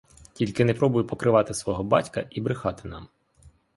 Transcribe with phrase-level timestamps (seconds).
[0.33, 3.07] Тільки не пробуй покривати свого батька і брехати нам.